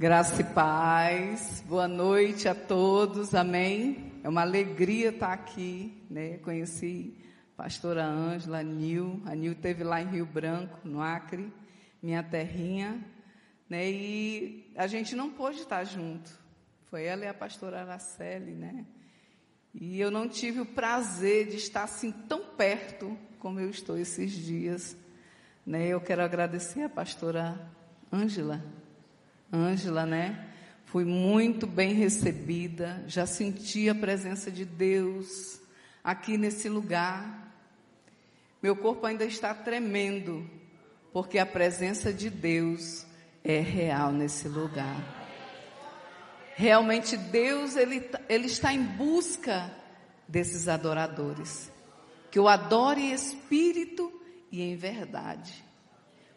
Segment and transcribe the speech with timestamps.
[0.00, 4.14] Graça e paz, boa noite a todos, amém?
[4.24, 6.38] É uma alegria estar aqui, né?
[6.38, 7.14] Conheci
[7.52, 11.52] a pastora Ângela, a Nil, a Nil esteve lá em Rio Branco, no Acre,
[12.02, 12.98] minha terrinha,
[13.68, 13.90] né?
[13.90, 16.30] E a gente não pôde estar junto,
[16.88, 18.86] foi ela e a pastora Araceli, né?
[19.74, 24.32] E eu não tive o prazer de estar assim tão perto como eu estou esses
[24.32, 24.96] dias,
[25.66, 25.88] né?
[25.88, 27.70] Eu quero agradecer a pastora
[28.10, 28.64] Ângela,
[29.52, 30.46] Ângela, né?
[30.86, 35.60] Fui muito bem recebida, já senti a presença de Deus
[36.02, 37.54] aqui nesse lugar.
[38.62, 40.48] Meu corpo ainda está tremendo,
[41.12, 43.06] porque a presença de Deus
[43.44, 44.96] é real nesse lugar.
[46.56, 49.70] Realmente Deus, Ele, ele está em busca
[50.26, 51.70] desses adoradores.
[52.30, 54.12] Que o adore em espírito
[54.50, 55.69] e em verdade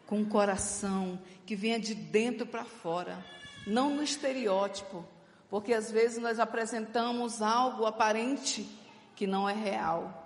[0.06, 3.24] com um coração que venha de dentro para fora,
[3.66, 5.04] não no estereótipo,
[5.48, 8.68] porque às vezes nós apresentamos algo aparente
[9.14, 10.22] que não é real.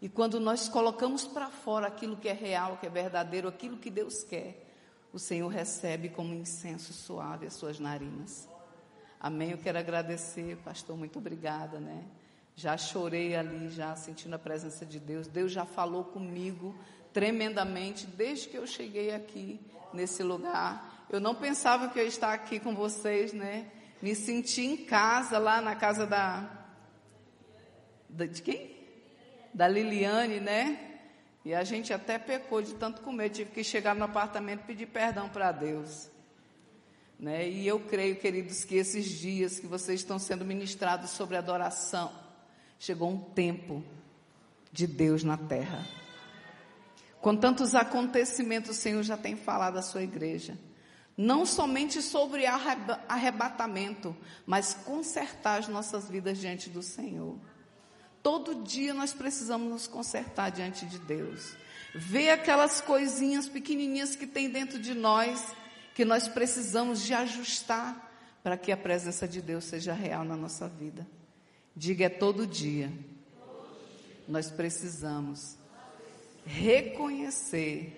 [0.00, 3.90] E quando nós colocamos para fora aquilo que é real, que é verdadeiro, aquilo que
[3.90, 4.66] Deus quer,
[5.12, 8.48] o Senhor recebe como incenso suave as suas narinas.
[9.18, 9.52] Amém.
[9.52, 12.04] Eu quero agradecer, pastor, muito obrigada, né?
[12.54, 15.26] Já chorei ali, já sentindo a presença de Deus.
[15.26, 16.74] Deus já falou comigo
[17.16, 19.58] tremendamente desde que eu cheguei aqui
[19.90, 21.06] nesse lugar.
[21.08, 23.68] Eu não pensava que eu ia estar aqui com vocês, né?
[24.02, 26.46] Me senti em casa, lá na casa da.
[28.10, 28.76] de quem?
[29.54, 30.98] Da Liliane, né?
[31.42, 34.86] E a gente até pecou de tanto comer, tive que chegar no apartamento e pedir
[34.86, 36.10] perdão para Deus.
[37.18, 37.48] Né?
[37.48, 42.12] E eu creio, queridos, que esses dias que vocês estão sendo ministrados sobre adoração,
[42.78, 43.82] chegou um tempo
[44.70, 46.05] de Deus na terra.
[47.26, 50.56] Com tantos acontecimentos, o Senhor já tem falado à sua igreja.
[51.16, 57.36] Não somente sobre arrebatamento, mas consertar as nossas vidas diante do Senhor.
[58.22, 61.56] Todo dia nós precisamos nos consertar diante de Deus.
[61.92, 65.52] Ver aquelas coisinhas pequenininhas que tem dentro de nós,
[65.96, 68.08] que nós precisamos de ajustar
[68.40, 71.04] para que a presença de Deus seja real na nossa vida.
[71.74, 72.92] Diga é todo dia.
[74.28, 75.56] Nós precisamos
[76.46, 77.92] reconhecer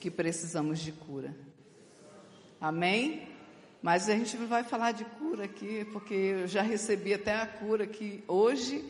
[0.00, 1.34] que precisamos de cura.
[2.60, 3.28] Amém?
[3.80, 7.46] Mas a gente não vai falar de cura aqui, porque eu já recebi até a
[7.46, 8.84] cura que hoje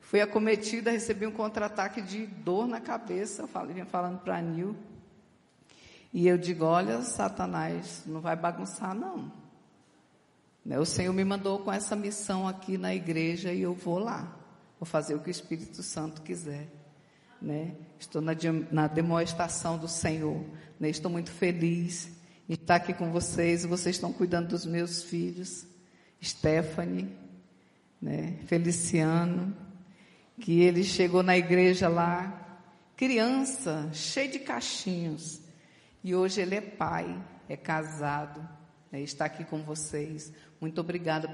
[0.00, 3.42] fui acometida, recebi um contra-ataque de dor na cabeça.
[3.42, 4.76] Eu falei, vinha falando para a Nil.
[6.12, 9.32] E eu digo: olha, Satanás, não vai bagunçar, não.
[10.64, 14.36] Né, o Senhor me mandou com essa missão aqui na igreja e eu vou lá.
[14.78, 16.68] Vou fazer o que o Espírito Santo quiser
[17.40, 17.74] né?
[17.98, 18.32] Estou na,
[18.70, 20.44] na demonstração do Senhor,
[20.78, 20.88] né?
[20.88, 22.10] Estou muito feliz
[22.48, 23.64] de estar aqui com vocês.
[23.64, 25.66] Vocês estão cuidando dos meus filhos,
[26.22, 27.10] Stephanie,
[28.00, 28.38] né?
[28.46, 29.56] Feliciano,
[30.40, 32.60] que ele chegou na igreja lá,
[32.96, 35.40] criança, cheio de cachinhos,
[36.04, 38.46] e hoje ele é pai, é casado,
[38.92, 39.00] né?
[39.00, 40.32] está aqui com vocês.
[40.60, 41.28] Muito obrigada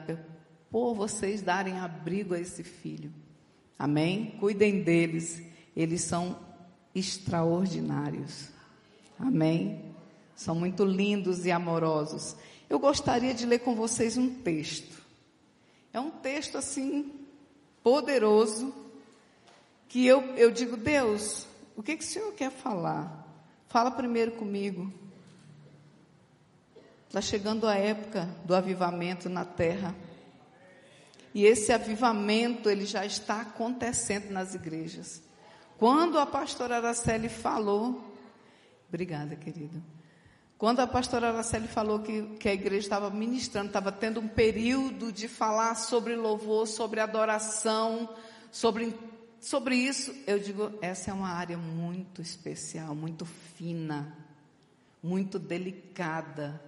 [0.71, 3.13] por, vocês darem abrigo a esse filho.
[3.79, 4.37] Amém?
[4.39, 5.43] Cuidem deles
[5.77, 6.39] eles são
[6.95, 8.49] extraordinários.
[9.19, 9.95] Amém?
[10.35, 12.37] São muito lindos e amorosos.
[12.69, 15.01] Eu gostaria de ler com vocês um texto.
[15.93, 17.13] É um texto assim,
[17.83, 18.75] poderoso,
[19.89, 23.27] que eu, eu digo, Deus, o que, que o Senhor quer falar?
[23.69, 24.93] Fala primeiro comigo.
[27.07, 29.95] Está chegando a época do avivamento na terra.
[31.35, 35.23] E esse avivamento, ele já está acontecendo nas igrejas.
[35.83, 38.01] Quando a pastora Araceli falou,
[38.89, 39.83] obrigada, querido.
[40.57, 45.11] Quando a pastora Araceli falou que, que a igreja estava ministrando, estava tendo um período
[45.11, 48.09] de falar sobre louvor, sobre adoração,
[48.53, 48.97] sobre,
[49.41, 54.17] sobre isso, eu digo, essa é uma área muito especial, muito fina,
[55.03, 56.63] muito delicada,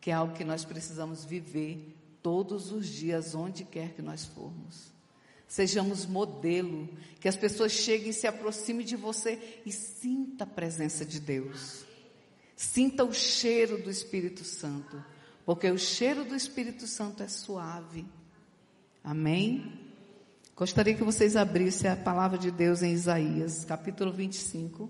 [0.00, 1.92] que é algo que nós precisamos viver
[2.22, 4.93] todos os dias, onde quer que nós formos.
[5.48, 6.88] Sejamos modelo,
[7.20, 11.84] que as pessoas cheguem e se aproximem de você e sinta a presença de Deus.
[12.56, 15.04] Sinta o cheiro do Espírito Santo,
[15.44, 18.04] porque o cheiro do Espírito Santo é suave.
[19.02, 19.80] Amém?
[20.56, 24.88] Gostaria que vocês abrissem a palavra de Deus em Isaías, capítulo 25.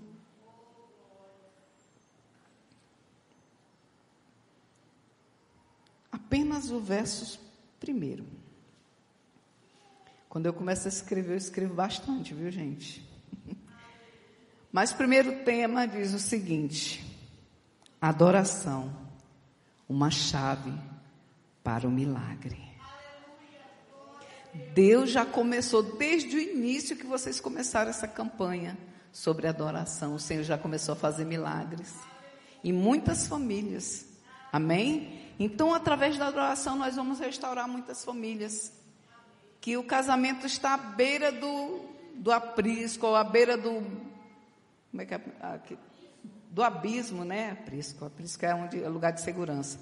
[6.11, 7.39] Apenas o verso
[7.79, 8.25] primeiro.
[10.35, 13.01] Quando eu começo a escrever, eu escrevo bastante, viu, gente?
[14.69, 17.05] Mas primeiro tema diz o seguinte:
[18.01, 18.93] adoração,
[19.87, 20.73] uma chave
[21.63, 22.61] para o milagre.
[24.73, 28.77] Deus já começou desde o início que vocês começaram essa campanha
[29.13, 30.15] sobre adoração.
[30.15, 31.93] O Senhor já começou a fazer milagres
[32.61, 34.05] em muitas famílias.
[34.51, 35.31] Amém?
[35.39, 38.83] Então, através da adoração, nós vamos restaurar muitas famílias.
[39.65, 41.79] Que o casamento está à beira do,
[42.13, 43.71] do aprisco, ou à beira do.
[44.91, 45.21] Como é que é?
[45.41, 45.75] Aqui,
[46.51, 47.49] do abismo, né?
[47.49, 48.05] Aprisco.
[48.05, 49.79] Aprisco é, onde, é lugar de segurança.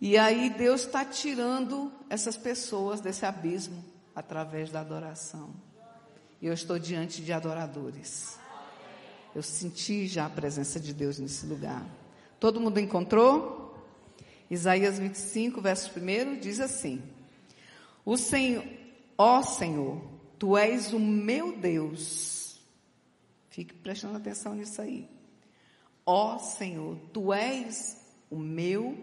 [0.00, 3.84] E aí Deus está tirando essas pessoas desse abismo
[4.16, 5.50] através da adoração.
[6.40, 8.38] E eu estou diante de adoradores.
[9.34, 11.84] Eu senti já a presença de Deus nesse lugar.
[12.40, 13.78] Todo mundo encontrou?
[14.50, 17.19] Isaías 25, verso 1 diz assim:
[18.04, 18.64] O Senhor,
[19.16, 20.02] ó Senhor,
[20.38, 22.60] tu és o meu Deus.
[23.50, 25.08] Fique prestando atenção nisso aí.
[26.06, 28.00] Ó Senhor, tu és
[28.30, 28.96] o meu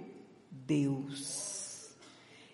[0.50, 1.92] Deus.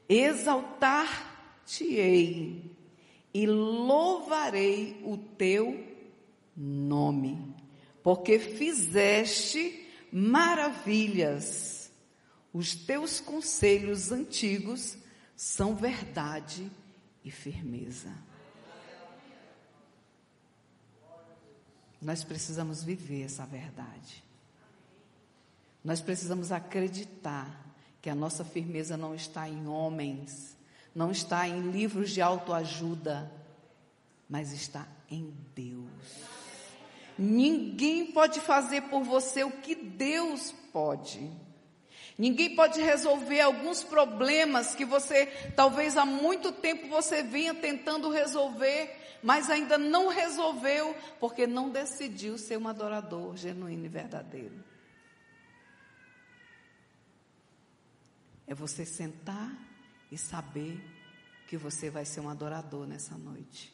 [0.09, 2.71] Exaltar-te-ei
[3.33, 5.91] e louvarei o teu
[6.55, 7.55] nome,
[8.03, 11.91] porque fizeste maravilhas
[12.53, 14.95] os teus conselhos antigos
[15.43, 16.71] são verdade
[17.21, 18.09] e firmeza.
[22.01, 24.23] Nós precisamos viver essa verdade.
[25.83, 30.55] Nós precisamos acreditar que a nossa firmeza não está em homens,
[30.95, 33.29] não está em livros de autoajuda,
[34.29, 36.23] mas está em Deus.
[37.19, 41.29] Ninguém pode fazer por você o que Deus pode.
[42.17, 45.25] Ninguém pode resolver alguns problemas que você
[45.55, 52.37] talvez há muito tempo você vinha tentando resolver, mas ainda não resolveu porque não decidiu
[52.37, 54.63] ser um adorador genuíno e verdadeiro.
[58.45, 59.51] É você sentar
[60.11, 60.79] e saber
[61.47, 63.73] que você vai ser um adorador nessa noite.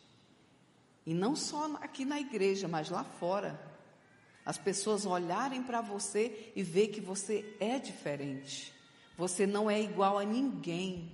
[1.05, 3.59] E não só aqui na igreja, mas lá fora.
[4.49, 8.73] As pessoas olharem para você e ver que você é diferente.
[9.15, 11.11] Você não é igual a ninguém.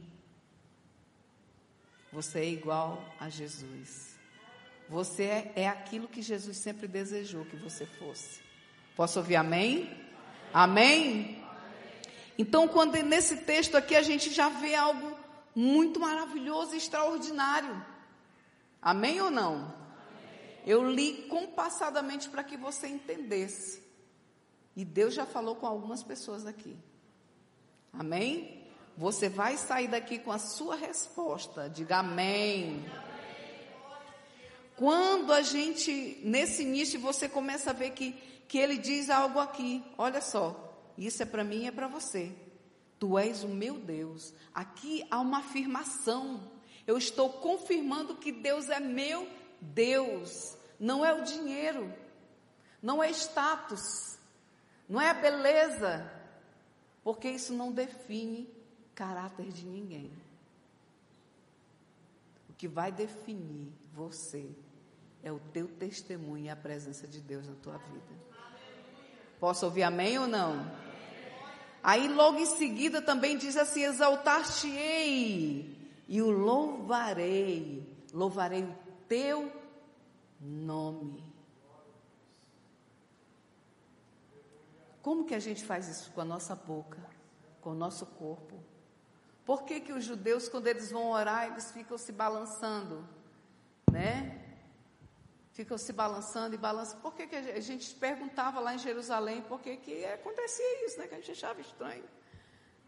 [2.14, 4.16] Você é igual a Jesus.
[4.88, 8.40] Você é, é aquilo que Jesus sempre desejou que você fosse.
[8.96, 9.94] Posso ouvir amém?
[10.54, 11.44] Amém?
[12.38, 15.14] Então, quando nesse texto aqui a gente já vê algo
[15.54, 17.86] muito maravilhoso e extraordinário.
[18.82, 19.76] Amém ou não?
[20.66, 23.84] Eu li compassadamente para que você entendesse.
[24.76, 26.76] E Deus já falou com algumas pessoas aqui.
[27.94, 28.66] Amém?
[28.98, 31.70] Você vai sair daqui com a sua resposta.
[31.70, 32.84] Diga amém.
[34.76, 38.12] Quando a gente, nesse início, você começa a ver que,
[38.48, 39.84] que ele diz algo aqui.
[39.98, 42.32] Olha só, isso é para mim e é para você.
[43.00, 44.34] Tu és o meu Deus.
[44.54, 46.52] Aqui há uma afirmação.
[46.88, 49.28] Eu estou confirmando que Deus é meu
[49.62, 50.55] Deus.
[50.80, 51.94] Não é o dinheiro,
[52.82, 54.18] não é status,
[54.88, 56.12] não é a beleza,
[57.04, 58.50] porque isso não define
[58.94, 60.12] caráter de ninguém.
[62.50, 64.50] O que vai definir você
[65.24, 68.26] é o teu testemunho e a presença de Deus na tua vida.
[69.40, 70.72] Posso ouvir amém ou não?
[71.84, 75.76] Aí logo em seguida também diz assim: exaltar-te-ei
[76.08, 78.76] e o louvarei, louvarei o
[79.08, 79.52] teu
[80.40, 81.24] nome.
[85.02, 86.98] Como que a gente faz isso com a nossa boca,
[87.62, 88.60] com o nosso corpo?
[89.46, 93.08] Por que, que os judeus, quando eles vão orar, eles ficam se balançando,
[93.92, 94.42] né?
[95.54, 97.02] Ficam se balançando e balançando.
[97.02, 101.08] Por que, que a gente perguntava lá em Jerusalém por que, que acontecia isso, né?
[101.08, 102.04] Que a gente achava estranho.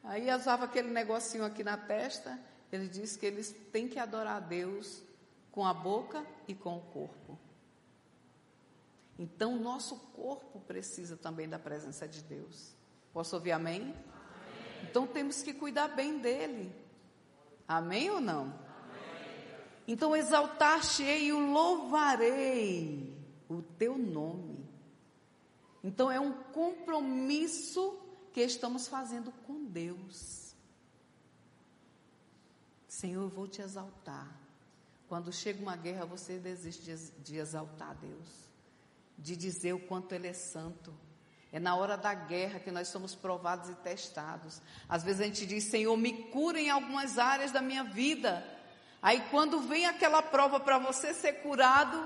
[0.04, 2.39] Aí usava aquele negocinho aqui na testa.
[2.72, 5.04] Ele disse que eles têm que adorar a Deus
[5.57, 7.35] com a boca e com o corpo.
[9.17, 12.75] Então, nosso corpo precisa também da presença de Deus.
[13.11, 13.81] Posso ouvir amém?
[13.81, 13.95] amém.
[14.83, 16.71] Então, temos que cuidar bem dele.
[17.67, 18.41] Amém ou não?
[18.43, 18.53] Amém.
[19.87, 23.17] Então, exaltar-te-ei e o louvarei
[23.49, 24.63] o teu nome.
[25.83, 27.99] Então, é um compromisso
[28.31, 30.55] que estamos fazendo com Deus.
[32.87, 34.45] Senhor, eu vou te exaltar.
[35.07, 38.47] Quando chega uma guerra, você desiste de exaltar Deus
[39.17, 40.93] de dizer o quanto Ele é santo.
[41.51, 44.61] É na hora da guerra que nós somos provados e testados.
[44.87, 48.45] Às vezes a gente diz, Senhor, me cura em algumas áreas da minha vida.
[49.01, 52.05] Aí quando vem aquela prova para você ser curado,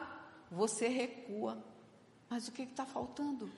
[0.50, 1.62] você recua.
[2.30, 3.52] Mas o que está faltando?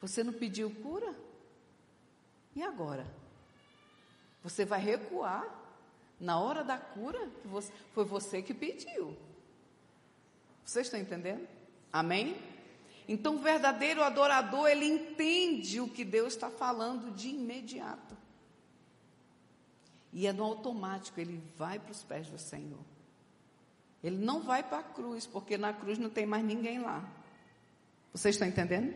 [0.00, 1.14] Você não pediu cura?
[2.54, 3.06] E agora?
[4.42, 5.61] Você vai recuar
[6.22, 7.28] na hora da cura?
[7.92, 9.16] Foi você que pediu.
[10.64, 11.46] Vocês estão entendendo?
[11.92, 12.40] Amém?
[13.08, 18.16] Então, o verdadeiro adorador, ele entende o que Deus está falando de imediato.
[20.12, 22.78] E é no automático, ele vai para os pés do Senhor.
[24.02, 27.04] Ele não vai para a cruz, porque na cruz não tem mais ninguém lá.
[28.12, 28.94] Vocês estão entendendo?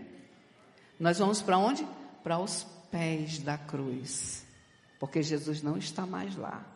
[1.01, 1.87] Nós vamos para onde?
[2.23, 4.47] Para os pés da cruz.
[5.01, 6.76] Porque Jesus não está mais lá.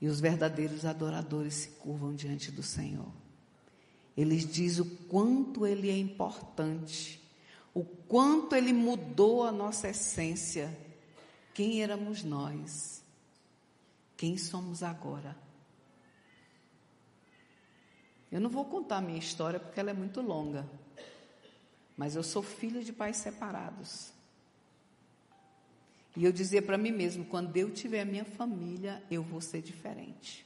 [0.00, 3.12] E os verdadeiros adoradores se curvam diante do Senhor.
[4.16, 7.20] Eles dizem o quanto Ele é importante,
[7.72, 10.76] o quanto Ele mudou a nossa essência.
[11.52, 13.02] Quem éramos nós?
[14.16, 15.36] Quem somos agora?
[18.30, 20.68] Eu não vou contar a minha história porque ela é muito longa.
[21.96, 24.12] Mas eu sou filho de pais separados.
[26.16, 29.62] E eu dizia para mim mesmo: quando eu tiver a minha família, eu vou ser
[29.62, 30.44] diferente.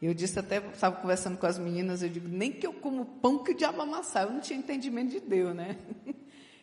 [0.00, 3.44] Eu disse até, estava conversando com as meninas, eu digo, nem que eu como pão
[3.44, 5.76] que o diabo amassar, eu não tinha entendimento de Deus, né?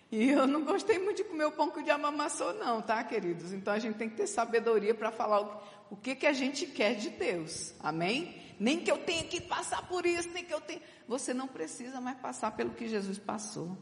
[0.10, 3.04] E eu não gostei muito de comer o pão que o diabo amassou, não, tá,
[3.04, 3.52] queridos?
[3.52, 5.62] Então a gente tem que ter sabedoria para falar o,
[5.92, 8.42] o que, que a gente quer de Deus, amém?
[8.58, 10.82] Nem que eu tenha que passar por isso, nem que eu tenha.
[11.10, 13.78] Você não precisa mais passar pelo que Jesus passou,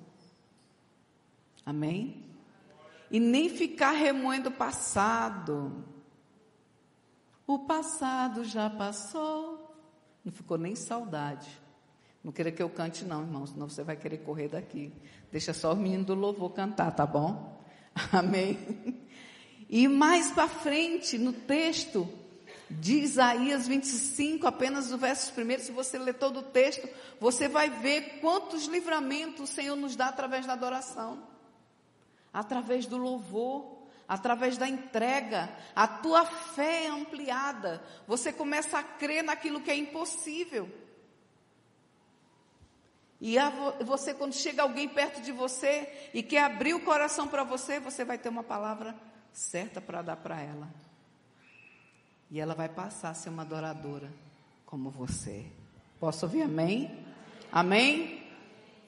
[1.64, 2.26] amém?
[3.12, 5.86] E nem ficar remoendo o passado.
[7.48, 9.76] O passado já passou.
[10.24, 11.50] Não ficou nem saudade.
[12.24, 14.92] Não queira que eu cante, não, irmão, senão você vai querer correr daqui.
[15.32, 17.64] Deixa só o menino do louvor cantar, tá bom?
[18.12, 18.58] Amém.
[19.70, 22.10] E mais para frente, no texto
[22.70, 27.70] de Isaías 25, apenas o verso primeiro, se você ler todo o texto, você vai
[27.70, 31.22] ver quantos livramentos o Senhor nos dá através da adoração,
[32.36, 33.76] através do louvor
[34.08, 37.82] através da entrega, a tua fé é ampliada.
[38.08, 40.70] Você começa a crer naquilo que é impossível.
[43.20, 43.50] E a,
[43.84, 48.06] você, quando chega alguém perto de você e quer abrir o coração para você, você
[48.06, 48.96] vai ter uma palavra
[49.34, 50.70] certa para dar para ela.
[52.30, 54.12] E ela vai passar a ser uma adoradora
[54.66, 55.46] como você.
[56.00, 57.06] Posso ouvir amém?
[57.52, 58.25] Amém?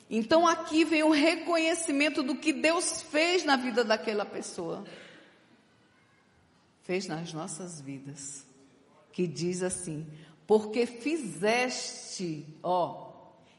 [0.10, 4.86] Então aqui vem o reconhecimento do que Deus fez na vida daquela pessoa
[6.88, 8.48] fez nas nossas vidas,
[9.12, 10.08] que diz assim:
[10.48, 13.12] porque fizeste, ó,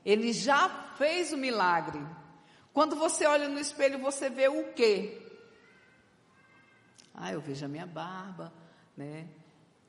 [0.02, 2.00] ele já fez o milagre.
[2.72, 5.20] Quando você olha no espelho, você vê o quê?
[7.12, 8.50] Ah, eu vejo a minha barba,
[8.96, 9.28] né?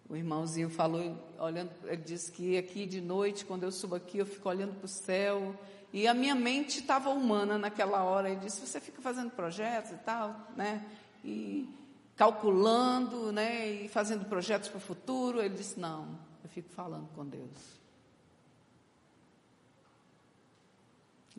[0.09, 1.01] O irmãozinho falou,
[1.39, 4.85] olhando, ele disse que aqui de noite, quando eu subo aqui, eu fico olhando para
[4.85, 5.55] o céu.
[5.91, 8.29] E a minha mente estava humana naquela hora.
[8.29, 10.85] Ele disse: Você fica fazendo projetos e tal, né?
[11.23, 11.67] E
[12.15, 15.41] calculando, né, e fazendo projetos para o futuro.
[15.41, 17.79] Ele disse: Não, eu fico falando com Deus.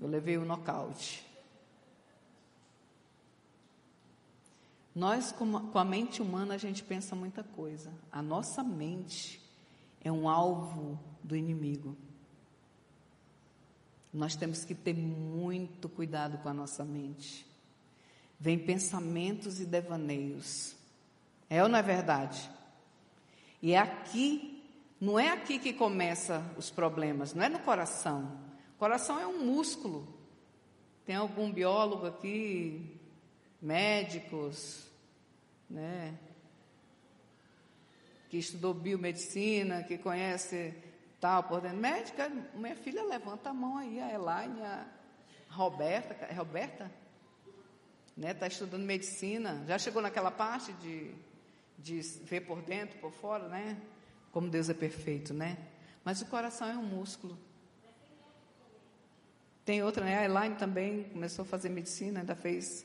[0.00, 1.26] Eu levei o nocaute.
[4.95, 7.92] Nós, com a mente humana, a gente pensa muita coisa.
[8.11, 9.40] A nossa mente
[10.02, 11.97] é um alvo do inimigo.
[14.12, 17.50] Nós temos que ter muito cuidado com a nossa mente
[18.40, 20.74] vem pensamentos e devaneios.
[21.50, 22.50] É ou não é verdade?
[23.60, 24.64] E é aqui,
[24.98, 28.40] não é aqui que começa os problemas, não é no coração.
[28.74, 30.08] O coração é um músculo.
[31.04, 32.98] Tem algum biólogo aqui,
[33.60, 34.86] médicos,
[35.68, 36.18] né?
[38.30, 40.74] Que estudou biomedicina, que conhece
[41.20, 41.78] tal, por dentro.
[41.78, 44.86] Médica, minha filha levanta a mão aí, a Elaine, a
[45.50, 46.90] Roberta, é Roberta?
[48.20, 48.32] né?
[48.32, 51.14] Está estudando medicina, já chegou naquela parte de,
[51.78, 53.80] de ver por dentro, por fora, né?
[54.30, 55.56] Como Deus é perfeito, né?
[56.04, 57.38] Mas o coração é um músculo.
[59.64, 60.18] Tem outra, né?
[60.18, 62.84] A Elaine também começou a fazer medicina, ainda fez.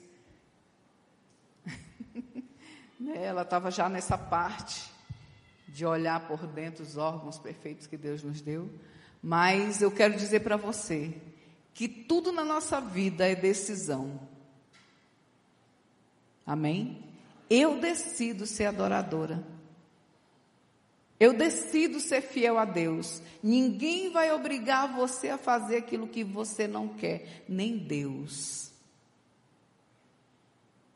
[2.97, 3.25] né?
[3.25, 4.94] Ela estava já nessa parte
[5.75, 8.71] de olhar por dentro os órgãos perfeitos que Deus nos deu.
[9.21, 11.13] Mas eu quero dizer para você
[11.73, 14.17] que tudo na nossa vida é decisão.
[16.45, 17.03] Amém?
[17.49, 19.45] Eu decido ser adoradora.
[21.19, 23.21] Eu decido ser fiel a Deus.
[23.43, 28.71] Ninguém vai obrigar você a fazer aquilo que você não quer, nem Deus.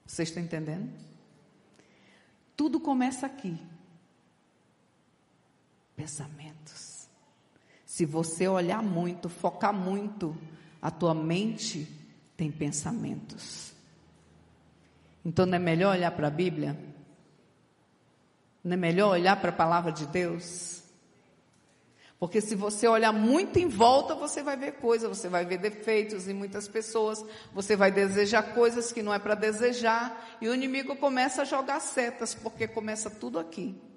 [0.06, 0.90] Vocês estão entendendo?
[2.56, 3.60] Tudo começa aqui.
[6.00, 7.10] Pensamentos.
[7.86, 10.34] Se você olhar muito, focar muito,
[10.82, 11.86] a tua mente
[12.38, 13.74] tem pensamentos.
[15.26, 16.80] Então não é melhor olhar para a Bíblia?
[18.64, 20.84] Não é melhor olhar para a palavra de Deus?
[22.18, 26.30] Porque se você olhar muito em volta, você vai ver coisas, você vai ver defeitos
[26.30, 30.96] em muitas pessoas, você vai desejar coisas que não é para desejar, e o inimigo
[30.96, 33.89] começa a jogar setas, porque começa tudo aqui.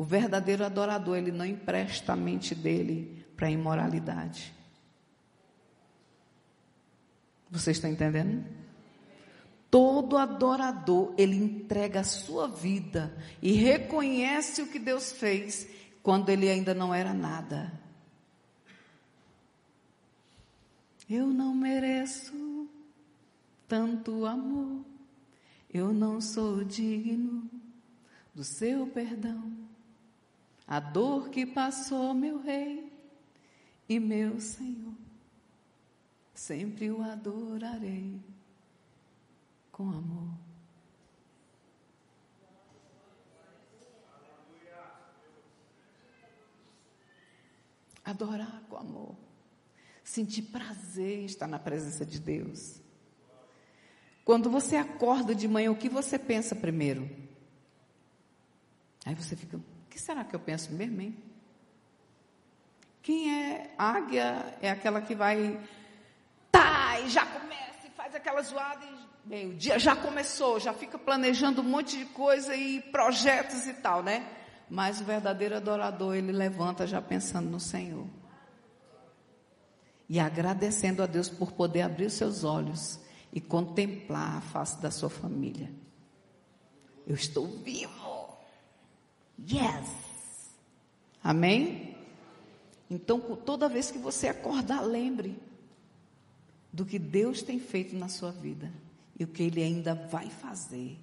[0.00, 4.50] O verdadeiro adorador, ele não empresta a mente dele para a imoralidade.
[7.50, 8.42] Vocês estão entendendo?
[9.70, 15.68] Todo adorador, ele entrega a sua vida e reconhece o que Deus fez
[16.02, 17.70] quando ele ainda não era nada.
[21.10, 22.66] Eu não mereço
[23.68, 24.82] tanto amor,
[25.68, 27.50] eu não sou digno
[28.34, 29.68] do seu perdão.
[30.70, 32.92] A dor que passou, meu rei
[33.88, 34.94] e meu Senhor,
[36.32, 38.20] sempre o adorarei
[39.72, 40.32] com amor.
[48.04, 49.16] Adorar com amor.
[50.04, 52.80] Sentir prazer em estar na presença de Deus.
[54.24, 57.10] Quando você acorda de manhã, o que você pensa primeiro?
[59.04, 61.16] Aí você fica, que será que eu penso mesmo, hein?
[63.02, 65.60] Quem é águia é aquela que vai,
[66.50, 70.72] tá, e já começa, e faz aquela zoada, e Bem, o dia já começou, já
[70.72, 74.26] fica planejando um monte de coisa e projetos e tal, né?
[74.68, 78.06] Mas o verdadeiro adorador, ele levanta já pensando no Senhor.
[80.08, 82.98] E agradecendo a Deus por poder abrir os seus olhos
[83.32, 85.70] e contemplar a face da sua família.
[87.06, 88.09] Eu estou vivo.
[89.48, 89.88] Yes.
[91.22, 91.96] Amém?
[92.90, 95.38] Então, toda vez que você acordar, lembre
[96.72, 98.72] do que Deus tem feito na sua vida
[99.18, 100.98] e o que Ele ainda vai fazer.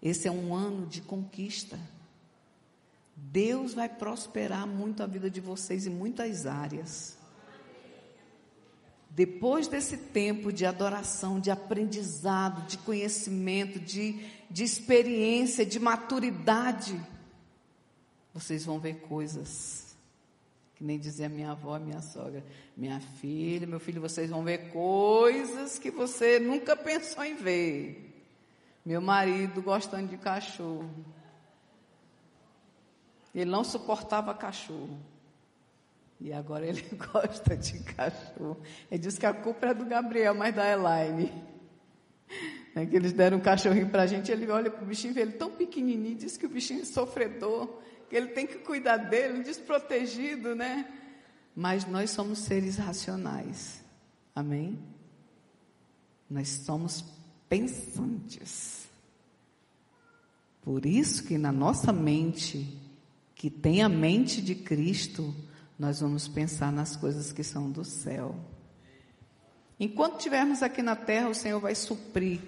[0.00, 1.78] Esse é um ano de conquista.
[3.16, 7.18] Deus vai prosperar muito a vida de vocês em muitas áreas.
[9.10, 17.00] Depois desse tempo de adoração, de aprendizado, de conhecimento, de, de experiência, de maturidade,
[18.38, 19.88] vocês vão ver coisas
[20.78, 22.44] que nem dizia minha avó, minha sogra,
[22.76, 28.14] minha filha, meu filho, vocês vão ver coisas que você nunca pensou em ver.
[28.86, 30.88] Meu marido gostando de cachorro.
[33.34, 34.96] Ele não suportava cachorro.
[36.20, 38.60] E agora ele gosta de cachorro.
[38.88, 41.32] Ele disse que a culpa é do Gabriel, mas da Elaine.
[42.76, 45.22] É que eles deram um cachorrinho para a gente, ele olha para o bichinho, vê
[45.22, 49.42] ele tão pequenininho, diz que o bichinho é sofredor que ele tem que cuidar dele,
[49.42, 50.86] desprotegido, né?
[51.54, 53.82] Mas nós somos seres racionais.
[54.34, 54.78] Amém?
[56.30, 57.04] Nós somos
[57.48, 58.88] pensantes.
[60.62, 62.78] Por isso que na nossa mente,
[63.34, 65.34] que tem a mente de Cristo,
[65.78, 68.34] nós vamos pensar nas coisas que são do céu.
[69.80, 72.40] Enquanto estivermos aqui na terra, o Senhor vai suprir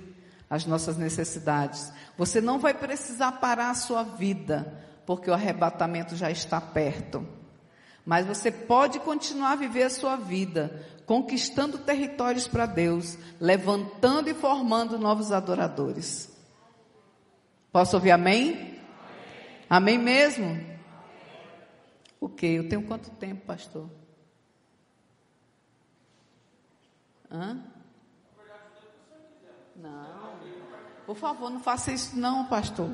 [0.49, 1.93] as nossas necessidades.
[2.19, 7.27] Você não vai precisar parar a sua vida porque o arrebatamento já está perto.
[8.07, 14.35] Mas você pode continuar a viver a sua vida, conquistando territórios para Deus, levantando e
[14.35, 16.33] formando novos adoradores.
[17.73, 18.79] Posso ouvir amém?
[19.69, 20.65] Amém, amém mesmo?
[22.21, 22.47] O que?
[22.47, 23.91] Eu tenho quanto tempo, pastor?
[27.29, 27.61] Hã?
[29.75, 30.37] Não.
[31.05, 32.89] Por favor, não faça isso não, pastor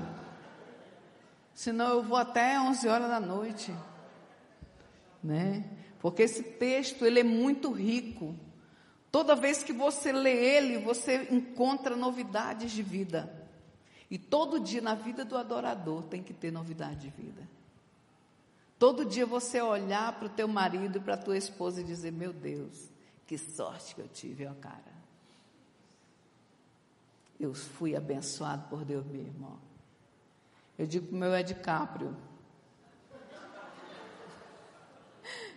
[1.57, 3.75] senão eu vou até 11 horas da noite,
[5.25, 5.65] né?
[5.99, 8.37] Porque esse texto ele é muito rico.
[9.11, 13.49] Toda vez que você lê ele, você encontra novidades de vida.
[14.11, 17.49] E todo dia na vida do adorador tem que ter novidade de vida.
[18.79, 22.13] Todo dia você olhar para o teu marido e para a tua esposa e dizer:
[22.13, 22.91] Meu Deus,
[23.27, 24.95] que sorte que eu tive, ó cara.
[27.41, 29.49] Eu fui abençoado por Deus mesmo.
[29.51, 29.76] Ó.
[30.79, 32.17] Eu digo para o meu é DiCaprio.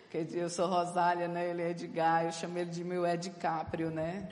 [0.10, 1.50] Quer dizer, eu sou Rosália, né?
[1.50, 4.30] Ele é Edgar, eu chamo ele de meu é DiCaprio, né?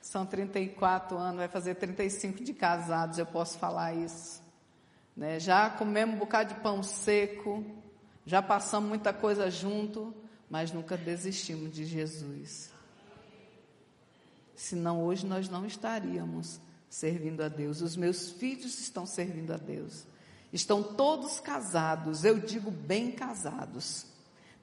[0.00, 4.42] São 34 anos, vai fazer 35 de casados, eu posso falar isso.
[5.14, 5.38] Né?
[5.38, 7.62] Já comemos um bocado de pão seco,
[8.24, 10.14] já passamos muita coisa junto,
[10.48, 12.70] mas nunca desistimos de Jesus.
[14.54, 17.82] Senão hoje nós não estaríamos servindo a Deus.
[17.82, 20.06] Os meus filhos estão servindo a Deus.
[20.52, 24.06] Estão todos casados, eu digo bem casados.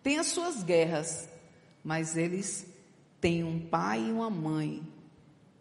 [0.03, 1.29] Tem as suas guerras,
[1.83, 2.67] mas eles
[3.21, 4.85] têm um pai e uma mãe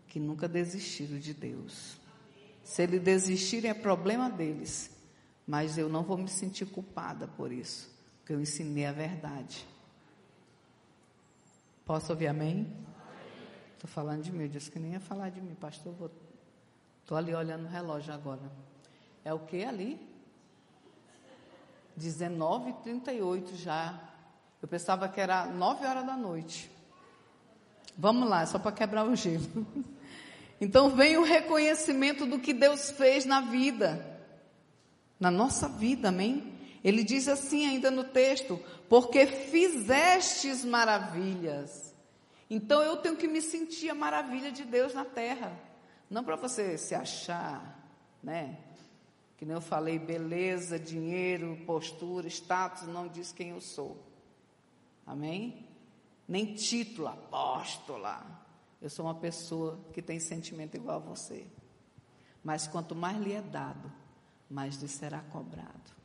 [0.08, 1.96] que nunca desistiram de Deus.
[2.64, 4.90] Se eles desistirem, é problema deles.
[5.46, 9.64] Mas eu não vou me sentir culpada por isso, porque eu ensinei a verdade.
[11.84, 12.66] Posso ouvir amém?
[13.74, 16.10] Estou falando de mim, eu disse que nem ia falar de mim, pastor.
[17.02, 18.50] Estou ali olhando o relógio agora.
[19.24, 20.15] É o que ali?
[21.98, 23.98] 19h38 já.
[24.60, 26.70] Eu pensava que era 9 horas da noite.
[27.96, 29.44] Vamos lá, só para quebrar o gelo.
[30.58, 34.22] Então vem o reconhecimento do que Deus fez na vida,
[35.20, 36.50] na nossa vida, amém?
[36.82, 41.94] Ele diz assim ainda no texto: porque fizestes maravilhas.
[42.48, 45.52] Então eu tenho que me sentir a maravilha de Deus na terra.
[46.08, 47.86] Não para você se achar,
[48.22, 48.56] né?
[49.36, 54.02] Que nem eu falei, beleza, dinheiro, postura, status, não diz quem eu sou.
[55.06, 55.66] Amém?
[56.26, 58.24] Nem título, apóstola.
[58.80, 61.46] Eu sou uma pessoa que tem sentimento igual a você.
[62.42, 63.92] Mas quanto mais lhe é dado,
[64.48, 65.96] mais lhe será cobrado.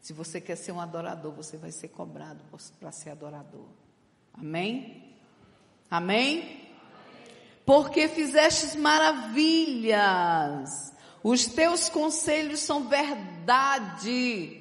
[0.00, 2.42] Se você quer ser um adorador, você vai ser cobrado
[2.80, 3.66] para ser adorador.
[4.34, 5.16] Amém?
[5.90, 6.68] Amém?
[7.64, 9.32] Porque fizestes maravilhas,
[11.22, 14.60] os teus conselhos são verdade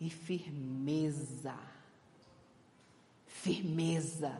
[0.00, 1.54] e firmeza.
[3.26, 4.38] Firmeza.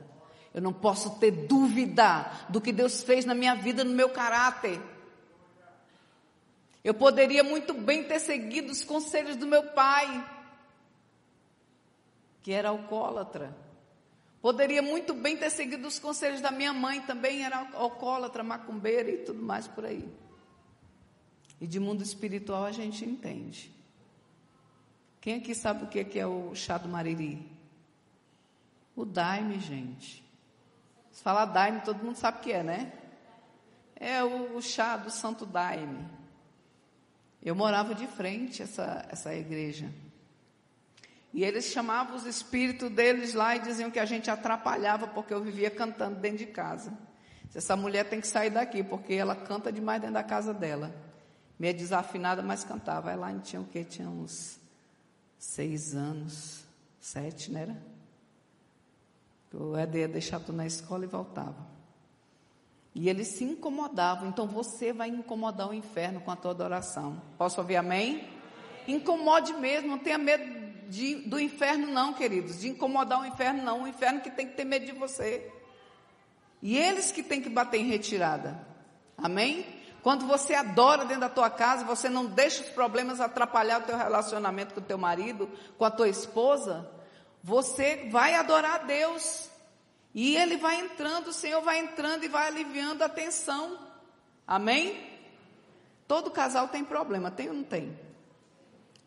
[0.53, 4.81] Eu não posso ter dúvida do que Deus fez na minha vida, no meu caráter.
[6.83, 10.27] Eu poderia muito bem ter seguido os conselhos do meu pai,
[12.43, 13.68] que era alcoólatra.
[14.41, 19.19] Poderia muito bem ter seguido os conselhos da minha mãe, também era alcoólatra, macumbeira e
[19.19, 20.09] tudo mais por aí.
[21.61, 23.73] E de mundo espiritual a gente entende.
[25.21, 27.45] Quem aqui sabe o que é o chá do mariri?
[28.95, 30.25] O daime, gente.
[31.11, 32.93] Se falar daime, todo mundo sabe o que é, né?
[33.97, 36.07] É o, chá do santo daime.
[37.43, 39.93] Eu morava de frente essa, essa igreja.
[41.33, 45.43] E eles chamavam os espíritos deles lá e diziam que a gente atrapalhava porque eu
[45.43, 46.97] vivia cantando dentro de casa.
[47.55, 50.95] Essa mulher tem que sair daqui porque ela canta demais dentro da casa dela.
[51.59, 53.15] Meia desafinada, mas cantava.
[53.15, 53.85] Lá tinha o quê?
[53.85, 54.59] Tinha uns
[55.39, 56.65] seis anos,
[57.01, 57.83] sete, não era?
[59.53, 61.67] O Éder ia deixar tu na escola e voltava.
[62.95, 64.29] E eles se incomodavam.
[64.29, 67.21] Então você vai incomodar o inferno com a tua adoração.
[67.37, 68.29] Posso ouvir amém?
[68.87, 72.61] Incomode mesmo, não tenha medo de, do inferno, não, queridos.
[72.61, 73.83] De incomodar o inferno, não.
[73.83, 75.53] O inferno que tem que ter medo de você.
[76.63, 78.67] E eles que têm que bater em retirada.
[79.17, 79.67] Amém?
[80.03, 83.97] Quando você adora dentro da tua casa, você não deixa os problemas atrapalhar o teu
[83.97, 86.89] relacionamento com o teu marido, com a tua esposa,
[87.43, 89.51] você vai adorar a Deus.
[90.15, 93.79] E ele vai entrando, o Senhor vai entrando e vai aliviando a tensão.
[94.47, 95.07] Amém?
[96.07, 98.08] Todo casal tem problema, tem ou não tem?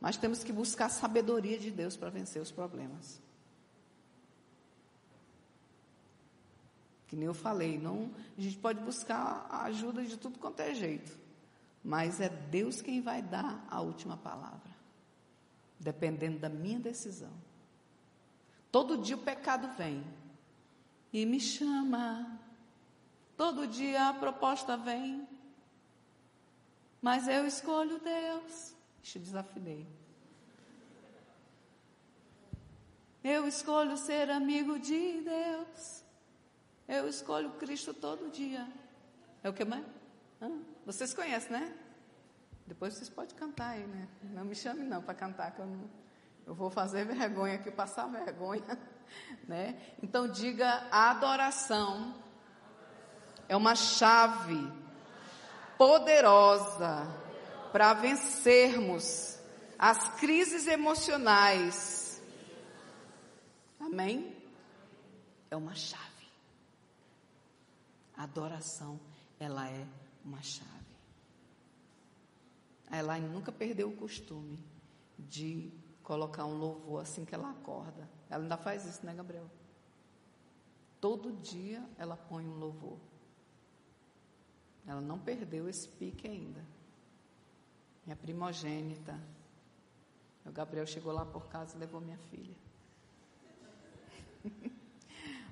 [0.02, 3.22] Mas temos que buscar a sabedoria de Deus para vencer os problemas.
[7.08, 10.74] Que nem eu falei, não, a gente pode buscar a ajuda de tudo quanto é
[10.74, 11.20] jeito.
[11.84, 14.72] Mas é Deus quem vai dar a última palavra.
[15.80, 17.34] Dependendo da minha decisão.
[18.72, 20.04] Todo dia o pecado vem
[21.14, 22.40] e me chama.
[23.38, 25.28] Todo dia a proposta vem.
[27.02, 28.81] Mas eu escolho Deus.
[29.04, 29.88] Ixi, desafinei.
[33.24, 36.04] Eu escolho ser amigo de Deus.
[36.88, 38.68] Eu escolho Cristo todo dia.
[39.44, 39.86] É o que mais?
[40.86, 41.76] Vocês conhecem, né?
[42.66, 44.08] Depois vocês podem cantar aí, né?
[44.24, 45.90] Não me chame não para cantar, que eu, não,
[46.48, 48.80] eu vou fazer vergonha aqui, passar vergonha,
[49.48, 49.80] né?
[50.02, 52.16] Então diga, a adoração
[53.48, 54.72] é uma chave
[55.78, 57.21] poderosa
[57.72, 59.40] para vencermos
[59.80, 62.22] as crises emocionais.
[63.80, 64.36] Amém?
[65.50, 66.04] É uma chave.
[68.16, 69.00] A adoração,
[69.40, 69.88] ela é
[70.24, 70.70] uma chave.
[72.90, 74.60] A Elaine nunca perdeu o costume
[75.18, 75.72] de
[76.04, 78.08] colocar um louvor assim que ela acorda.
[78.30, 79.50] Ela ainda faz isso, né, Gabriel?
[81.00, 83.00] Todo dia ela põe um louvor.
[84.86, 86.64] Ela não perdeu esse pique ainda
[88.06, 89.20] minha primogênita.
[90.46, 92.56] O Gabriel chegou lá por casa e levou minha filha.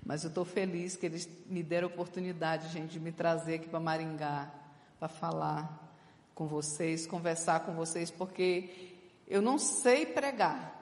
[0.05, 3.69] Mas eu estou feliz que eles me deram a oportunidade, gente, de me trazer aqui
[3.69, 4.51] para Maringá,
[4.99, 5.87] para falar
[6.33, 10.75] com vocês, conversar com vocês, porque eu não sei pregar.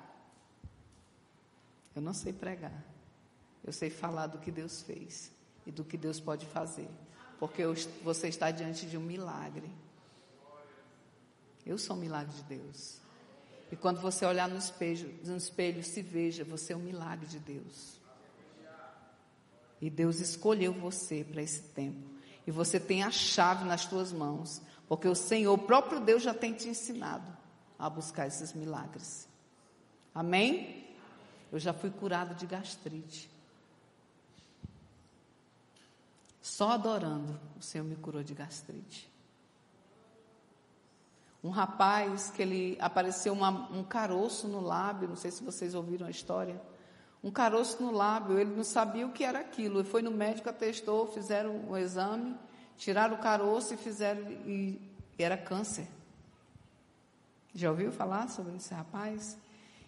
[1.95, 2.85] Eu não sei pregar.
[3.63, 5.35] Eu sei falar do que Deus fez.
[5.67, 6.87] e do que Deus pode fazer,
[7.37, 7.61] porque
[8.01, 9.69] você está diante de um milagre.
[11.67, 13.01] Eu sou um milagre de Deus.
[13.71, 17.39] E quando você olhar no espelho, no espelho, se veja, você é um milagre de
[17.39, 17.99] Deus.
[19.81, 22.07] E Deus escolheu você para esse tempo.
[22.45, 26.33] E você tem a chave nas suas mãos, porque o Senhor, o próprio Deus já
[26.33, 27.29] tem te ensinado
[27.77, 29.27] a buscar esses milagres.
[30.15, 30.87] Amém?
[31.51, 33.29] Eu já fui curado de gastrite.
[36.41, 39.11] Só adorando, o Senhor me curou de gastrite.
[41.47, 46.05] Um rapaz que ele apareceu uma, um caroço no lábio, não sei se vocês ouviram
[46.05, 46.61] a história.
[47.23, 49.79] Um caroço no lábio, ele não sabia o que era aquilo.
[49.79, 52.35] Ele foi no médico, atestou, fizeram o exame,
[52.75, 54.81] tiraram o caroço e fizeram e,
[55.17, 55.87] e era câncer.
[57.55, 59.37] Já ouviu falar sobre esse rapaz?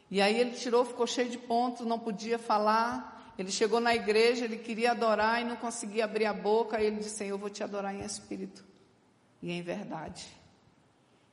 [0.09, 3.33] E aí ele tirou, ficou cheio de pontos, não podia falar.
[3.37, 6.77] Ele chegou na igreja, ele queria adorar e não conseguia abrir a boca.
[6.77, 8.63] Aí ele disse: Senhor, eu vou te adorar em espírito
[9.41, 10.38] e em verdade.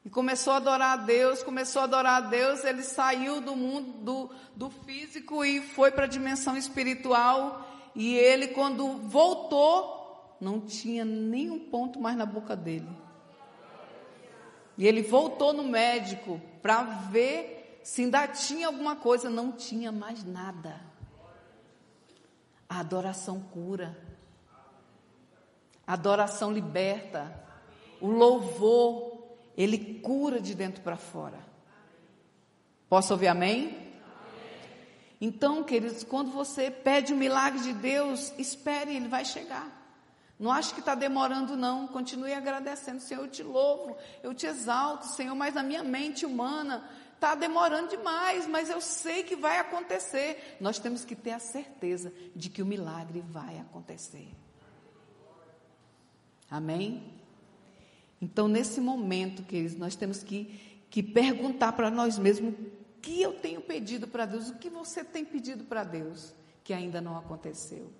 [0.07, 2.63] E começou a adorar a Deus, começou a adorar a Deus.
[2.63, 7.69] Ele saiu do mundo do, do físico e foi para a dimensão espiritual.
[7.93, 12.89] E ele, quando voltou, não tinha nenhum ponto mais na boca dele.
[14.79, 19.29] E ele voltou no médico para ver se ainda tinha alguma coisa.
[19.29, 20.81] Não tinha mais nada.
[22.69, 23.99] A adoração cura.
[25.85, 27.45] A adoração liberta.
[28.01, 29.16] O louvor,
[29.57, 31.39] ele cura de dentro para fora.
[32.89, 33.87] Posso ouvir amém?
[35.21, 39.77] Então, queridos, quando você pede o milagre de Deus, espere, ele vai chegar.
[40.39, 41.89] Não acho que está demorando, não.
[41.89, 43.01] Continue agradecendo.
[43.01, 47.89] Senhor, eu te louvo, eu te exalto, Senhor, mas na minha mente humana está demorando
[47.89, 50.59] demais, mas eu sei que vai acontecer.
[50.61, 54.29] Nós temos que ter a certeza de que o milagre vai acontecer.
[56.51, 57.15] Amém?
[58.21, 60.59] Então, nesse momento, queridos, nós temos que,
[60.91, 65.05] que perguntar para nós mesmos o que eu tenho pedido para Deus, o que você
[65.05, 67.93] tem pedido para Deus que ainda não aconteceu.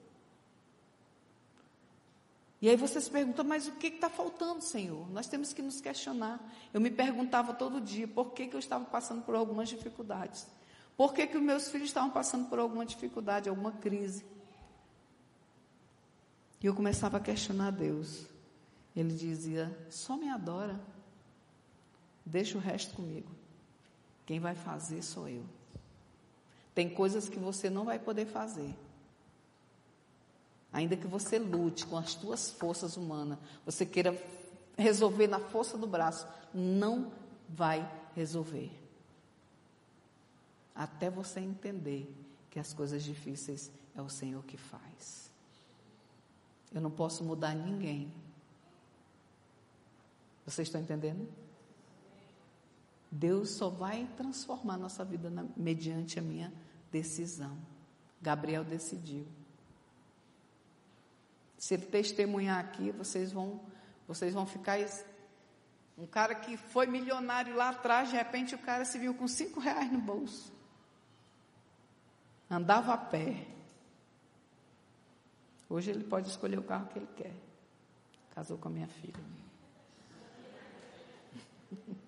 [2.61, 5.09] E aí você se pergunta, mas o que está faltando, Senhor?
[5.11, 6.41] Nós temos que nos questionar.
[6.73, 10.49] Eu me perguntava todo dia por que, que eu estava passando por algumas dificuldades.
[10.97, 14.25] Por que, que os meus filhos estavam passando por alguma dificuldade, alguma crise.
[16.61, 18.27] E eu começava a questionar Deus.
[18.97, 20.81] Ele dizia: só me adora,
[22.25, 23.31] deixa o resto comigo.
[24.25, 25.45] Quem vai fazer sou eu.
[26.75, 28.75] Tem coisas que você não vai poder fazer.
[30.73, 34.21] Ainda que você lute com as tuas forças humanas, você queira
[34.77, 37.13] resolver na força do braço, não
[37.49, 38.71] vai resolver.
[40.75, 42.13] Até você entender
[42.51, 45.31] que as coisas difíceis é o Senhor que faz.
[46.75, 48.13] Eu não posso mudar ninguém.
[50.47, 51.29] Vocês estão entendendo?
[53.11, 56.53] Deus só vai transformar nossa vida na, mediante a minha
[56.91, 57.59] decisão.
[58.23, 59.27] Gabriel decidiu.
[61.59, 63.61] Se ele testemunhar aqui, vocês vão,
[64.07, 64.79] vocês vão ficar.
[65.99, 69.59] Um cara que foi milionário lá atrás, de repente o cara se viu com cinco
[69.59, 70.53] reais no bolso.
[72.49, 73.47] Andava a pé.
[75.69, 77.35] Hoje ele pode escolher o carro que ele quer.
[78.31, 79.46] Casou com a minha filha.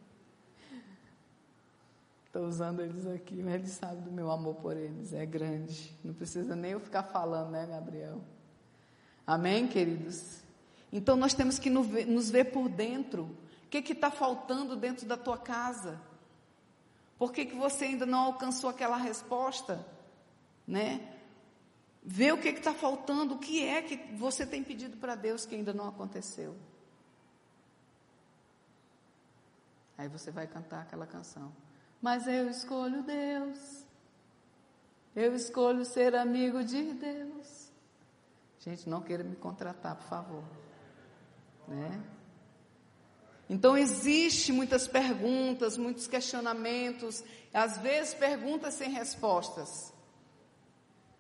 [2.26, 5.12] Estou usando eles aqui, mas eles sabem do meu amor por eles.
[5.12, 5.96] É grande.
[6.04, 8.20] Não precisa nem eu ficar falando, né, Gabriel?
[9.26, 10.42] Amém, queridos?
[10.92, 13.24] Então nós temos que nos ver por dentro.
[13.64, 16.00] O que está faltando dentro da tua casa?
[17.18, 19.85] Por que, que você ainda não alcançou aquela resposta?
[20.66, 21.00] Né?
[22.02, 25.54] Ver o que está faltando, o que é que você tem pedido para Deus que
[25.54, 26.57] ainda não aconteceu.
[29.98, 31.52] Aí você vai cantar aquela canção.
[32.00, 33.84] Mas eu escolho Deus.
[35.14, 37.72] Eu escolho ser amigo de Deus.
[38.61, 40.44] Gente, não queira me contratar, por favor.
[41.66, 42.00] Né?
[43.50, 49.92] Então existe muitas perguntas, muitos questionamentos, às vezes perguntas sem respostas.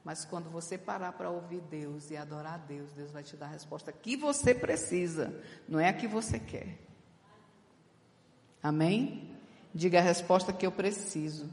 [0.04, 3.46] Mas quando você parar para ouvir Deus e adorar a Deus, Deus vai te dar
[3.46, 6.87] a resposta que você precisa, não é a que você quer.
[8.62, 9.36] Amém?
[9.74, 11.48] Diga a resposta que eu preciso.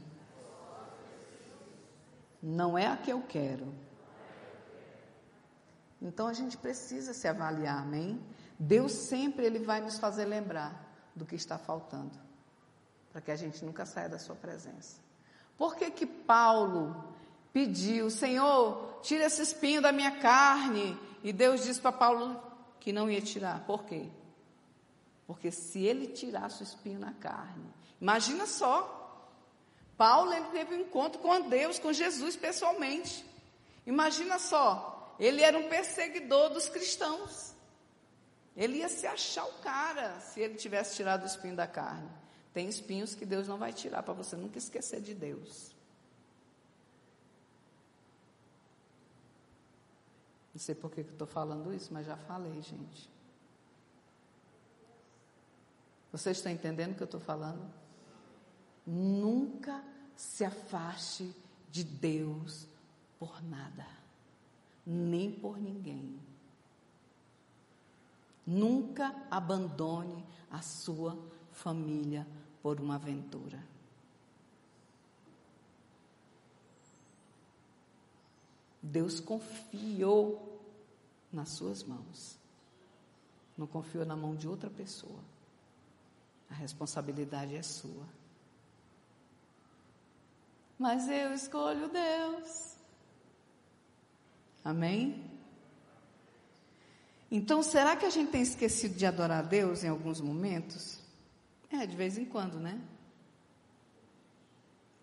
[2.42, 3.72] Não é a que eu quero.
[6.00, 8.20] Então a gente precisa se avaliar, amém?
[8.58, 12.18] Deus sempre ele vai nos fazer lembrar do que está faltando,
[13.10, 14.98] para que a gente nunca saia da sua presença.
[15.56, 17.14] Por que que Paulo
[17.52, 22.38] pediu, Senhor, tira esse espinho da minha carne, e Deus disse para Paulo
[22.78, 23.64] que não ia tirar.
[23.64, 24.10] Por quê?
[25.26, 27.66] Porque se ele tirasse o espinho na carne,
[28.00, 28.94] imagina só.
[29.96, 33.24] Paulo ele teve um encontro com Deus, com Jesus pessoalmente.
[33.86, 37.54] Imagina só, ele era um perseguidor dos cristãos.
[38.56, 42.08] Ele ia se achar o cara se ele tivesse tirado o espinho da carne.
[42.54, 45.74] Tem espinhos que Deus não vai tirar para você nunca esquecer de Deus.
[50.54, 53.15] Não sei por que estou falando isso, mas já falei, gente.
[56.16, 57.70] Vocês estão entendendo o que eu estou falando?
[58.86, 59.84] Nunca
[60.16, 61.30] se afaste
[61.70, 62.66] de Deus
[63.18, 63.86] por nada,
[64.86, 66.18] nem por ninguém.
[68.46, 71.18] Nunca abandone a sua
[71.52, 72.26] família
[72.62, 73.62] por uma aventura.
[78.82, 80.62] Deus confiou
[81.30, 82.38] nas suas mãos.
[83.54, 85.35] Não confiou na mão de outra pessoa.
[86.50, 88.06] A responsabilidade é sua.
[90.78, 92.76] Mas eu escolho Deus.
[94.64, 95.24] Amém?
[97.30, 101.00] Então, será que a gente tem esquecido de adorar a Deus em alguns momentos?
[101.70, 102.80] É, de vez em quando, né?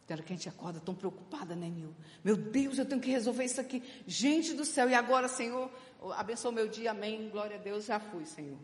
[0.05, 1.93] Tem hora que a gente acorda tão preocupada, né, meu?
[2.23, 3.81] Meu Deus, eu tenho que resolver isso aqui.
[4.05, 5.69] Gente do céu, e agora, Senhor,
[6.15, 7.29] abençoa o meu dia, amém.
[7.29, 8.57] Glória a Deus, já fui, Senhor.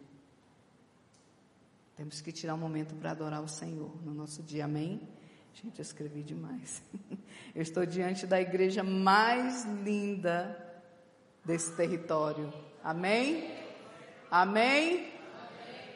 [2.00, 5.02] Temos que tirar um momento para adorar o Senhor no nosso dia, amém?
[5.54, 6.82] Gente, eu escrevi demais.
[7.54, 10.82] Eu estou diante da igreja mais linda
[11.44, 12.54] desse território.
[12.82, 13.54] Amém?
[14.32, 15.12] Amém?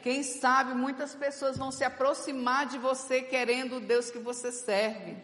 [0.02, 5.16] Quem sabe muitas pessoas vão se aproximar de você querendo o Deus que você serve.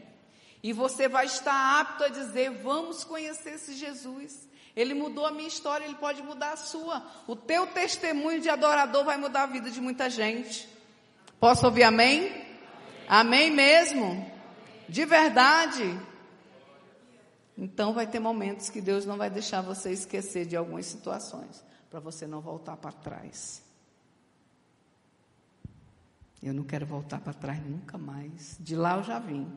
[0.62, 4.48] E você vai estar apto a dizer: Vamos conhecer esse Jesus.
[4.76, 7.06] Ele mudou a minha história, ele pode mudar a sua.
[7.28, 10.70] O teu testemunho de adorador vai mudar a vida de muita gente.
[11.40, 12.46] Posso ouvir amém?
[13.08, 14.30] Amém mesmo?
[14.88, 16.00] De verdade?
[17.58, 22.00] Então vai ter momentos que Deus não vai deixar você esquecer de algumas situações, para
[22.00, 23.62] você não voltar para trás.
[26.42, 28.56] Eu não quero voltar para trás nunca mais.
[28.60, 29.52] De lá eu já vim.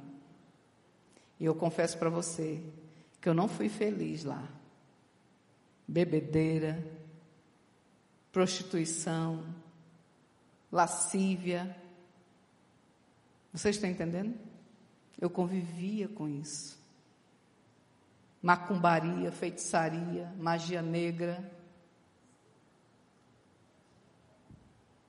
[1.43, 2.63] E eu confesso para você
[3.21, 4.49] que eu não fui feliz lá.
[5.89, 6.81] Bebedeira,
[8.31, 9.45] prostituição,
[10.71, 11.77] lascívia,
[13.53, 14.39] vocês estão entendendo?
[15.21, 16.79] Eu convivia com isso.
[18.41, 21.53] Macumbaria, feitiçaria, magia negra.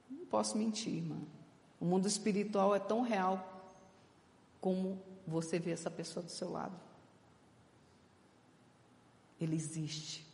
[0.09, 1.21] Não posso mentir, irmã.
[1.79, 3.71] O mundo espiritual é tão real
[4.59, 6.79] como você vê essa pessoa do seu lado.
[9.39, 10.25] Ele existe.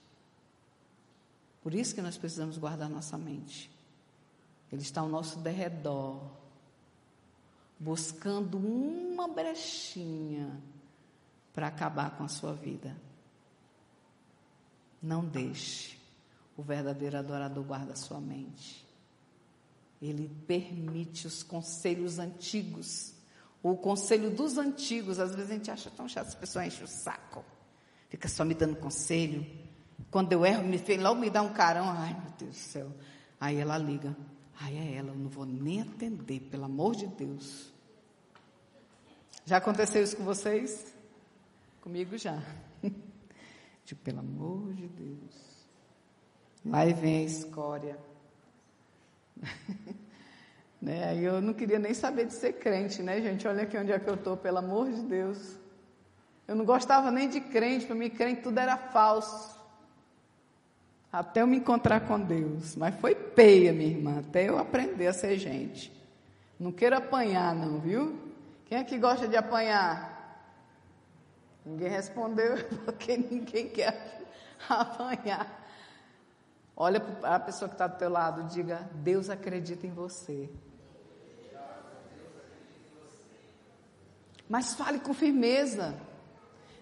[1.61, 3.69] Por isso que nós precisamos guardar nossa mente.
[4.71, 6.21] Ele está ao nosso derredor
[7.79, 10.61] buscando uma brechinha
[11.53, 12.95] para acabar com a sua vida.
[15.01, 15.97] Não deixe
[16.57, 18.85] o verdadeiro adorador guardar sua mente.
[20.01, 23.13] Ele permite os conselhos antigos.
[23.61, 26.87] O conselho dos antigos, às vezes a gente acha tão chato, as pessoas enchem o
[26.87, 27.43] saco.
[28.07, 29.45] Fica só me dando conselho.
[30.09, 31.89] Quando eu erro, me fez logo me dá um carão.
[31.89, 32.91] Ai, meu Deus do céu.
[33.39, 34.15] Aí ela liga.
[34.59, 37.71] Ai, é ela, eu não vou nem atender, pelo amor de Deus.
[39.45, 40.93] Já aconteceu isso com vocês?
[41.81, 42.41] Comigo já.
[43.85, 45.65] Tipo, pelo amor de Deus.
[46.65, 47.97] Lá vem a escória.
[50.81, 51.17] né?
[51.19, 53.47] Eu não queria nem saber de ser crente, né, gente?
[53.47, 55.57] Olha aqui onde é que eu estou, pelo amor de Deus.
[56.47, 59.57] Eu não gostava nem de crente, para mim crente tudo era falso.
[61.11, 62.75] Até eu me encontrar com Deus.
[62.75, 65.91] Mas foi peia, minha irmã, até eu aprender a ser gente.
[66.59, 68.17] Não quero apanhar, não, viu?
[68.65, 70.17] Quem é que gosta de apanhar?
[71.65, 74.23] Ninguém respondeu, porque ninguém quer
[74.69, 75.59] apanhar.
[76.75, 80.49] Olha para a pessoa que está do teu lado, diga: Deus acredita em você.
[84.49, 85.95] Mas fale com firmeza.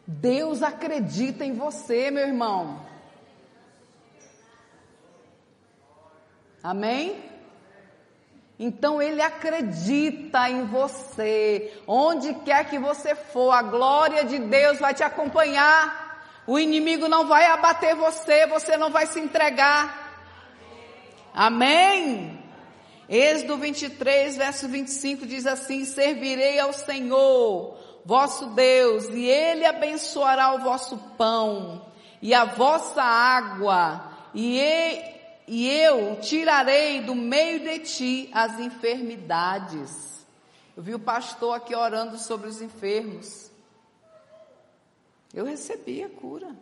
[0.07, 2.79] Deus acredita em você, meu irmão.
[6.63, 7.21] Amém?
[8.57, 11.73] Então ele acredita em você.
[11.85, 16.05] Onde quer que você for, a glória de Deus vai te acompanhar.
[16.47, 20.07] O inimigo não vai abater você, você não vai se entregar.
[21.33, 22.36] Amém.
[23.09, 30.59] Êxodo 23, verso 25 diz assim: Servirei ao Senhor, vosso Deus, e ele abençoará o
[30.59, 31.85] vosso pão
[32.21, 35.01] e a vossa água e,
[35.47, 40.25] e eu tirarei do meio de ti as enfermidades.
[40.75, 43.49] Eu vi o pastor aqui orando sobre os enfermos.
[45.33, 46.55] Eu recebi a cura.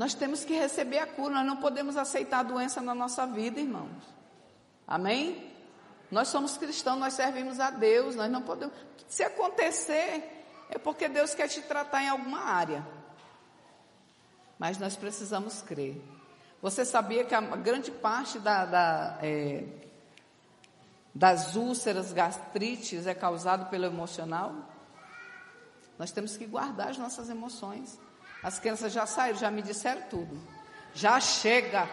[0.00, 3.60] Nós temos que receber a cura, nós não podemos aceitar a doença na nossa vida,
[3.60, 4.02] irmãos.
[4.88, 5.52] Amém?
[6.10, 8.74] Nós somos cristãos, nós servimos a Deus, nós não podemos.
[9.06, 12.82] Se acontecer, é porque Deus quer te tratar em alguma área.
[14.58, 16.02] Mas nós precisamos crer.
[16.62, 19.66] Você sabia que a grande parte da, da, é,
[21.14, 24.54] das úlceras, gastrites é causado pelo emocional?
[25.98, 27.98] Nós temos que guardar as nossas emoções.
[28.42, 30.40] As crianças já saíram, já me disseram tudo.
[30.94, 31.88] Já chega.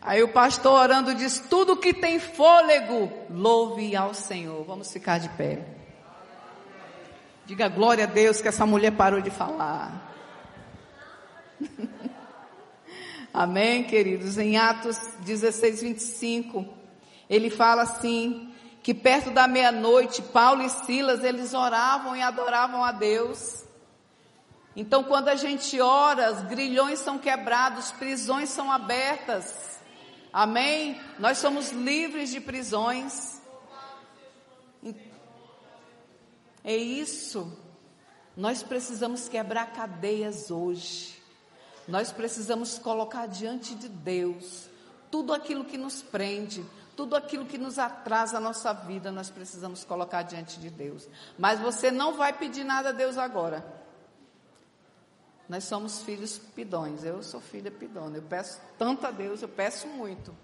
[0.00, 4.64] Aí o pastor orando diz: tudo que tem fôlego, louve ao Senhor.
[4.64, 5.64] Vamos ficar de pé.
[7.44, 10.12] Diga glória a Deus que essa mulher parou de falar.
[13.32, 14.38] Amém, queridos?
[14.38, 16.66] Em Atos 16, 25,
[17.30, 18.52] ele fala assim:
[18.86, 23.64] que perto da meia-noite, Paulo e Silas, eles oravam e adoravam a Deus.
[24.76, 29.80] Então, quando a gente ora, os grilhões são quebrados, prisões são abertas.
[30.32, 31.00] Amém?
[31.18, 33.42] Nós somos livres de prisões.
[36.62, 37.58] É isso.
[38.36, 41.20] Nós precisamos quebrar cadeias hoje.
[41.88, 44.70] Nós precisamos colocar diante de Deus
[45.10, 46.64] tudo aquilo que nos prende,
[46.96, 51.06] tudo aquilo que nos atrasa a nossa vida, nós precisamos colocar diante de Deus.
[51.38, 53.64] Mas você não vai pedir nada a Deus agora.
[55.46, 57.04] Nós somos filhos pidões.
[57.04, 58.16] Eu sou filha pidona.
[58.16, 60.34] Eu peço tanto a Deus, eu peço muito.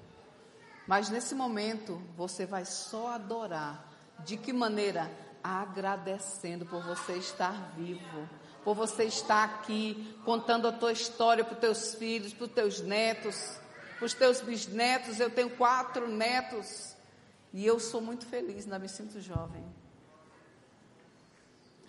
[0.87, 3.89] Mas nesse momento, você vai só adorar.
[4.19, 5.11] De que maneira?
[5.43, 8.29] Agradecendo por você estar vivo,
[8.63, 12.81] por você estar aqui contando a tua história para os teus filhos, para os teus
[12.81, 13.62] netos
[14.05, 16.95] os teus bisnetos, eu tenho quatro netos.
[17.53, 19.65] E eu sou muito feliz, ainda me sinto jovem.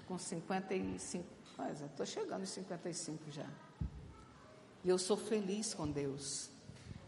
[0.07, 1.25] Com 55,
[1.57, 3.47] mas estou chegando em 55 já.
[4.83, 6.49] E eu sou feliz com Deus.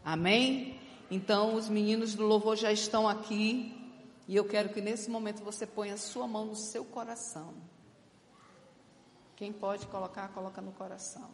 [0.04, 0.80] Amém?
[1.12, 3.82] Então, os meninos do louvor já estão aqui.
[4.28, 7.54] E eu quero que nesse momento você ponha a sua mão no seu coração.
[9.36, 11.30] Quem pode colocar, coloca no coração.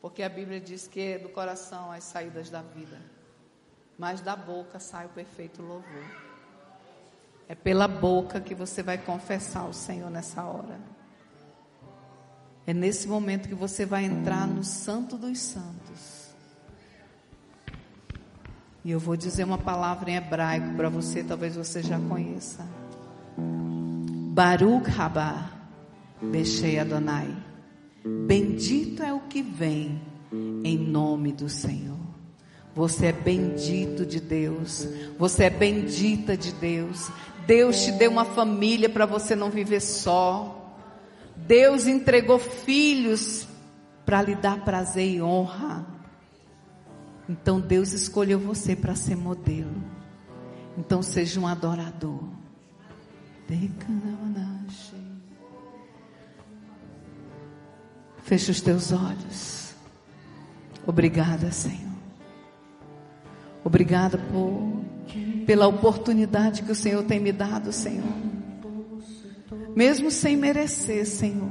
[0.00, 2.98] Porque a Bíblia diz que do coração as saídas da vida,
[3.98, 6.04] mas da boca sai o perfeito louvor.
[7.48, 10.78] É pela boca que você vai confessar o Senhor nessa hora.
[12.66, 16.30] É nesse momento que você vai entrar no Santo dos Santos.
[18.84, 22.66] E eu vou dizer uma palavra em hebraico para você, talvez você já conheça.
[23.36, 25.50] Baruch Rabá,
[26.22, 27.49] Bechei Adonai.
[28.04, 30.00] Bendito é o que vem
[30.32, 31.98] em nome do Senhor.
[32.74, 34.88] Você é bendito de Deus.
[35.18, 37.10] Você é bendita de Deus.
[37.46, 40.56] Deus te deu uma família para você não viver só.
[41.36, 43.46] Deus entregou filhos
[44.06, 45.86] para lhe dar prazer e honra.
[47.28, 49.82] Então Deus escolheu você para ser modelo.
[50.78, 52.22] Então seja um adorador.
[53.48, 54.99] Decanamanachei.
[58.30, 59.74] Feche os teus olhos.
[60.86, 61.98] Obrigada, Senhor.
[63.64, 64.84] Obrigada por,
[65.44, 68.06] pela oportunidade que o Senhor tem me dado, Senhor.
[69.74, 71.50] Mesmo sem merecer, Senhor.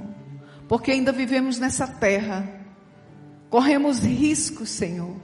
[0.69, 2.49] Porque ainda vivemos nessa terra.
[3.49, 5.17] Corremos riscos, Senhor.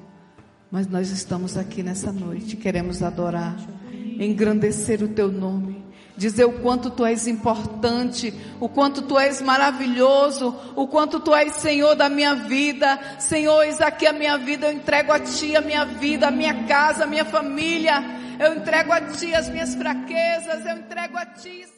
[0.70, 2.58] Mas nós estamos aqui nessa noite.
[2.58, 3.56] Queremos adorar,
[4.20, 5.85] engrandecer o teu nome
[6.18, 11.54] dizer o quanto tu és importante, o quanto tu és maravilhoso, o quanto tu és
[11.56, 13.00] Senhor da minha vida.
[13.20, 16.66] Senhor, eis aqui a minha vida, eu entrego a ti a minha vida, a minha
[16.66, 18.04] casa, a minha família.
[18.40, 21.75] Eu entrego a ti as minhas fraquezas, eu entrego a ti